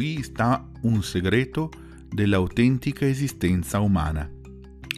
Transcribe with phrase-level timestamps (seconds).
[0.00, 1.70] qui sta un segreto
[2.08, 4.26] dell'autentica esistenza umana,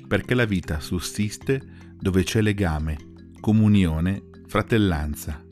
[0.06, 1.60] perché la vita sussiste
[1.98, 2.96] dove c'è legame,
[3.40, 5.44] comunione, fratellanza.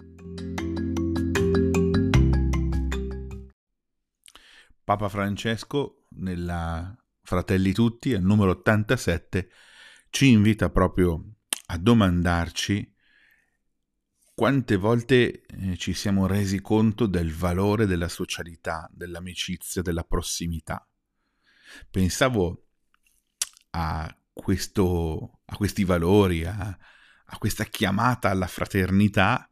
[4.85, 9.51] Papa Francesco, nella Fratelli Tutti, al numero 87,
[10.11, 11.25] ci invita proprio
[11.67, 12.95] a domandarci
[14.41, 20.89] quante volte eh, ci siamo resi conto del valore della socialità, dell'amicizia, della prossimità.
[21.91, 22.65] Pensavo
[23.73, 29.47] a, questo, a questi valori, a, a, questa chiamata alla fraternità,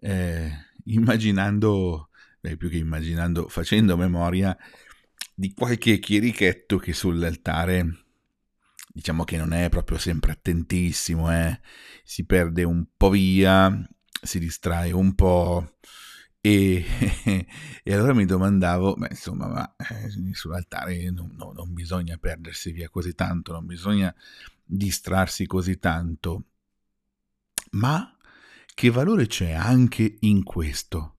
[0.00, 0.50] eh,
[0.84, 2.08] immaginando,
[2.40, 4.56] beh, più che immaginando, facendo memoria
[5.34, 8.04] di qualche chierichetto che sull'altare
[8.96, 11.60] diciamo che non è proprio sempre attentissimo, eh?
[12.02, 13.86] si perde un po' via,
[14.22, 15.78] si distrae un po'.
[16.40, 16.84] E,
[17.82, 22.88] e allora mi domandavo, beh, insomma, ma eh, sull'altare non, no, non bisogna perdersi via
[22.88, 24.14] così tanto, non bisogna
[24.64, 26.44] distrarsi così tanto.
[27.72, 28.16] Ma
[28.74, 31.18] che valore c'è anche in questo?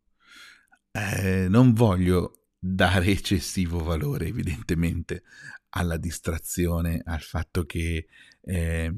[0.92, 5.24] Eh, non voglio dare eccessivo valore, evidentemente,
[5.70, 8.08] alla distrazione, al fatto che
[8.42, 8.94] eh,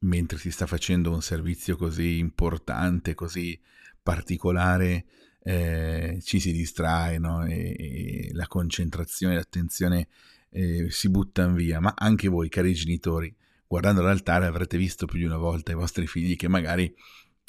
[0.00, 3.58] mentre si sta facendo un servizio così importante, così
[4.02, 5.04] particolare,
[5.42, 7.44] eh, ci si distrae no?
[7.44, 10.08] e, e, la concentrazione l'attenzione
[10.50, 11.80] eh, si buttano via.
[11.80, 13.34] Ma anche voi, cari genitori,
[13.66, 16.92] guardando l'altare avrete visto più di una volta i vostri figli che magari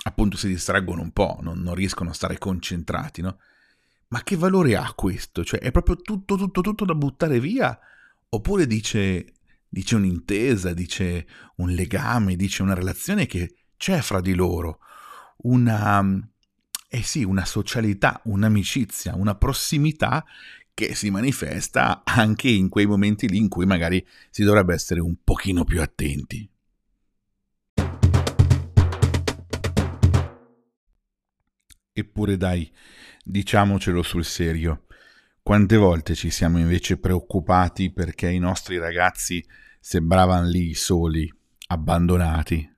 [0.04, 3.38] appunto si distraggono un po', non, non riescono a stare concentrati, no?
[4.10, 5.44] Ma che valore ha questo?
[5.46, 7.80] Cioè è proprio tutto, tutto, tutto da buttare via?
[8.30, 9.34] Oppure dice,
[9.74, 14.80] dice un'intesa, dice un legame, dice una relazione che c'è fra di loro,
[15.44, 16.04] una,
[16.90, 20.26] eh sì, una socialità, un'amicizia, una prossimità
[20.74, 25.16] che si manifesta anche in quei momenti lì in cui magari si dovrebbe essere un
[25.24, 26.50] pochino più attenti.
[31.94, 32.70] Eppure dai,
[33.24, 34.86] diciamocelo sul serio,
[35.44, 39.44] quante volte ci siamo invece preoccupati perché i nostri ragazzi
[39.80, 41.32] sembravano lì soli,
[41.68, 42.70] abbandonati?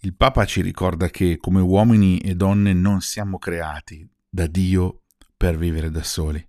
[0.00, 5.02] Il Papa ci ricorda che come uomini e donne non siamo creati da Dio
[5.36, 6.46] per vivere da soli.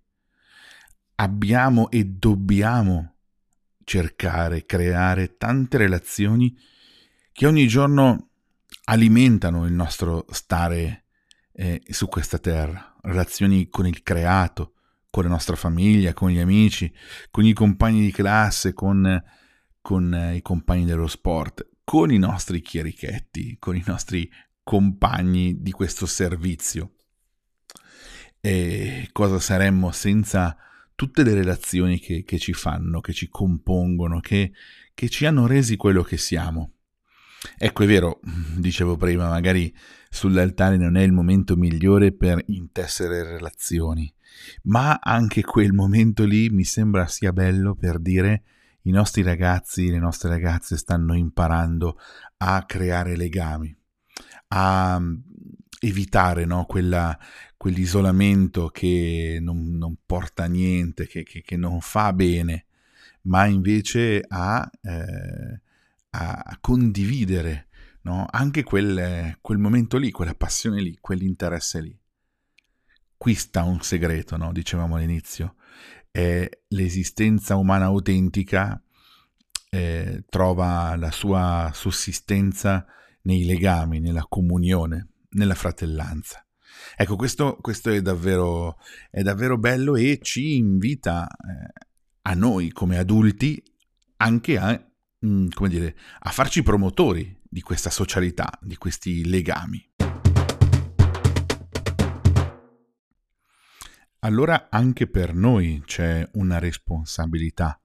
[1.16, 3.16] Abbiamo e dobbiamo
[3.84, 6.56] cercare, creare tante relazioni
[7.32, 8.30] che ogni giorno
[8.84, 11.06] alimentano il nostro stare
[11.54, 14.74] eh, su questa terra, relazioni con il creato,
[15.18, 16.94] con la nostra famiglia, con gli amici,
[17.32, 19.24] con i compagni di classe, con,
[19.82, 24.30] con eh, i compagni dello sport, con i nostri chierichetti, con i nostri
[24.62, 26.98] compagni di questo servizio.
[28.40, 30.56] E cosa saremmo senza
[30.94, 34.52] tutte le relazioni che, che ci fanno, che ci compongono, che,
[34.94, 36.74] che ci hanno resi quello che siamo?
[37.58, 38.20] Ecco, è vero,
[38.58, 39.74] dicevo prima, magari
[40.10, 44.12] sull'altare non è il momento migliore per intessere relazioni,
[44.64, 48.44] ma anche quel momento lì mi sembra sia bello per dire
[48.84, 52.00] i nostri ragazzi, le nostre ragazze stanno imparando
[52.38, 53.76] a creare legami,
[54.50, 55.16] a mm,
[55.80, 57.18] evitare no, quella,
[57.58, 62.66] quell'isolamento che non, non porta a niente, che, che, che, non fa bene,
[63.24, 65.62] ma invece a, eh,
[66.62, 67.68] condividere
[68.04, 72.00] no, anche quel, quel momento lì, quella passione lì, quell'interesse lì
[73.18, 74.52] qui sta un segreto, no?
[74.52, 75.56] dicevamo all'inizio,
[76.12, 78.82] è l'esistenza umana autentica
[79.70, 82.86] eh, trova la sua sussistenza
[83.24, 86.46] nei legami, nella comunione, nella fratellanza.
[86.96, 88.78] Ecco, questo, questo è, davvero,
[89.10, 91.86] è, davvero, bello e ci invita eh,
[92.22, 93.62] a noi come adulti
[94.18, 94.87] anche a,
[95.26, 99.86] mm, come dire, a farci promotori di questa socialità, di questi legami.
[104.28, 107.80] allora anche per noi c'è una responsabilità.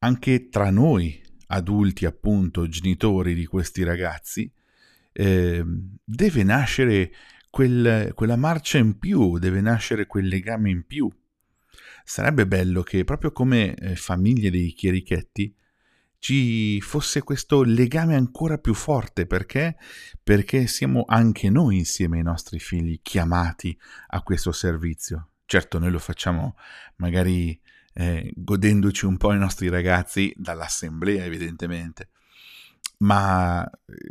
[0.00, 4.50] Anche tra noi, adulti appunto, genitori di questi ragazzi,
[5.12, 5.64] eh,
[6.04, 7.12] deve nascere
[7.48, 11.10] quel, quella marcia in più, deve nascere quel legame in più.
[12.04, 15.54] Sarebbe bello che proprio come eh, famiglie dei chierichetti
[16.18, 19.76] ci fosse questo legame ancora più forte perché?
[20.22, 23.76] Perché siamo anche noi insieme ai nostri figli chiamati
[24.08, 25.30] a questo servizio.
[25.44, 26.56] Certo, noi lo facciamo
[26.96, 27.58] magari
[27.98, 32.10] eh, godendoci un po' i nostri ragazzi dall'assemblea, evidentemente.
[32.98, 33.68] Ma,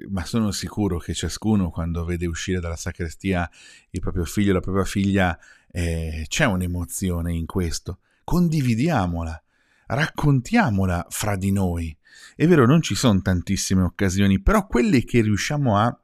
[0.10, 3.50] ma, sono sicuro che ciascuno, quando vede uscire dalla sacrestia
[3.90, 5.38] il proprio figlio la propria figlia,
[5.72, 8.00] eh, c'è un'emozione in questo.
[8.24, 9.44] Condividiamola,
[9.87, 11.95] raccontiamola fra di noi.
[12.35, 15.99] È vero, non ci sono tantissime occasioni, però quelle che riusciamo a,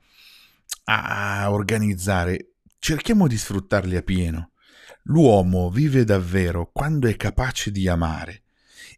[0.85, 4.51] a organizzare, cerchiamo di sfruttarle a pieno.
[5.03, 8.43] L'uomo vive davvero quando è capace di amare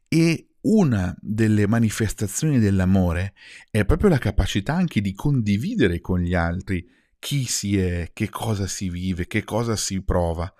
[0.07, 3.33] e una delle manifestazioni dell'amore
[3.69, 6.87] è proprio la capacità anche di condividere con gli altri
[7.19, 10.53] chi si è, che cosa si vive, che cosa si prova,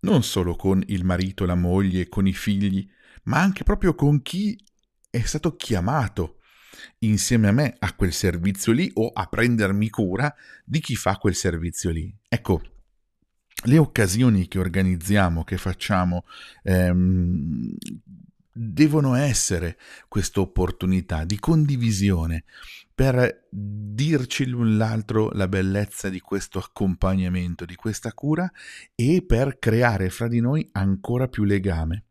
[0.00, 2.88] non solo con il marito, la moglie, con i figli,
[3.28, 4.58] ma anche proprio con chi
[5.10, 6.40] è stato chiamato
[6.98, 10.34] insieme a me a quel servizio lì o a prendermi cura
[10.64, 12.14] di chi fa quel servizio lì.
[12.28, 12.62] Ecco,
[13.64, 16.24] le occasioni che organizziamo, che facciamo,
[16.62, 17.74] ehm,
[18.52, 19.78] devono essere
[20.08, 22.44] questa opportunità di condivisione
[22.94, 28.50] per dirci l'un l'altro la bellezza di questo accompagnamento, di questa cura
[28.94, 32.07] e per creare fra di noi ancora più legame,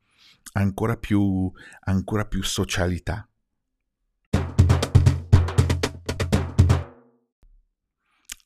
[0.54, 1.52] ancora più,
[1.82, 3.28] ancora più socialità.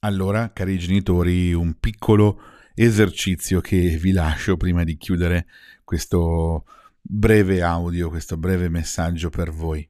[0.03, 2.41] Allora, cari genitori, un piccolo
[2.73, 5.45] esercizio che vi lascio prima di chiudere
[5.83, 6.65] questo
[6.99, 9.87] breve audio, questo breve messaggio per voi.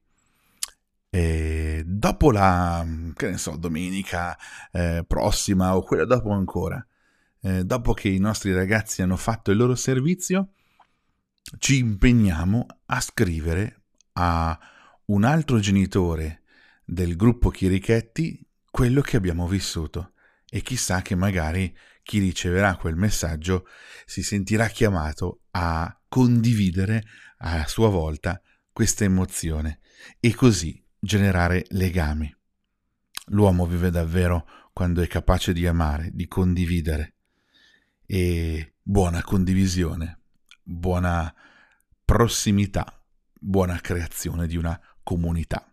[1.09, 2.85] E dopo la,
[3.15, 4.37] che ne so, domenica
[4.71, 6.85] eh, prossima o quella dopo ancora,
[7.41, 10.53] eh, dopo che i nostri ragazzi hanno fatto il loro servizio,
[11.59, 13.83] ci impegniamo a scrivere
[14.13, 14.57] a
[15.05, 16.43] un altro genitore
[16.85, 20.13] del gruppo Chirichetti quello che abbiamo vissuto
[20.49, 23.65] e chissà che magari chi riceverà quel messaggio
[24.05, 27.05] si sentirà chiamato a condividere
[27.37, 28.41] a sua volta
[28.71, 29.79] questa emozione
[30.19, 32.33] e così generare legami.
[33.27, 37.15] L'uomo vive davvero quando è capace di amare, di condividere
[38.05, 40.20] e buona condivisione,
[40.71, 41.33] buona
[42.03, 42.99] prossimità,
[43.39, 45.70] buona creazione di una comunità.